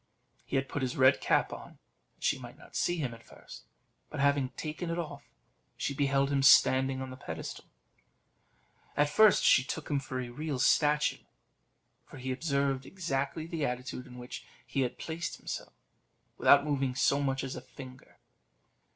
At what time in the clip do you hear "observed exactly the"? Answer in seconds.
12.31-13.63